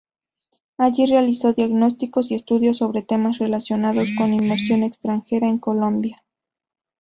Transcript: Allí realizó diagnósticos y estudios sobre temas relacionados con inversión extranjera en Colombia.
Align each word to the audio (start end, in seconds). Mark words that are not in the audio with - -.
Allí 0.79 1.05
realizó 1.05 1.53
diagnósticos 1.53 2.31
y 2.31 2.33
estudios 2.33 2.77
sobre 2.77 3.03
temas 3.03 3.37
relacionados 3.37 4.09
con 4.17 4.33
inversión 4.33 4.81
extranjera 4.81 5.47
en 5.47 5.59
Colombia. 5.59 6.23